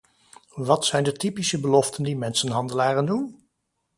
Wat 0.55 0.85
zijn 0.85 1.03
de 1.03 1.11
typische 1.11 1.59
beloften 1.59 2.03
die 2.03 2.17
mensenhandelaren 2.17 3.05
doen? 3.05 3.37